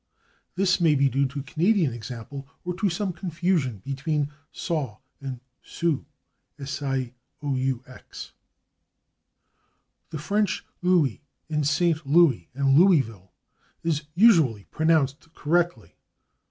[0.55, 6.03] This may be due to Canadian example, or to some confusion between /Sault/ and /Sioux/.
[6.57, 7.11] The
[10.17, 12.01] French /Louis/, in /St.
[12.03, 13.29] Louis/ and /Louisville/,
[13.83, 15.95] is usually pronounced correctly.